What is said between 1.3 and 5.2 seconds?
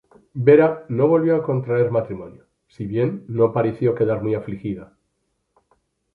a contraer matrimonio, si bien no pareció quedar muy afligida.